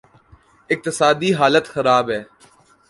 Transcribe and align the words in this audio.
اقتصادی 0.69 1.31
حالت 1.33 1.65
خراب 1.67 2.09
ہے۔ 2.11 2.23